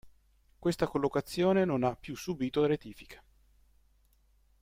[0.57, 3.23] Questa collocazione non ha più subito rettifiche.